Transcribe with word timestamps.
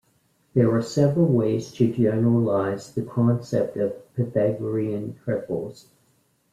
There 0.55 0.73
are 0.75 0.81
several 0.81 1.27
ways 1.27 1.71
to 1.73 1.93
generalize 1.93 2.91
the 2.95 3.03
concept 3.03 3.77
of 3.77 4.11
Pythagorean 4.15 5.13
triples. 5.23 5.89